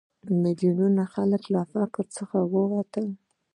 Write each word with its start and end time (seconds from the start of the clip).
میلیونونه 0.41 1.03
خلک 1.13 1.43
له 1.53 1.61
فقر 1.71 2.05
څخه 2.17 2.37
ووتل. 2.53 3.07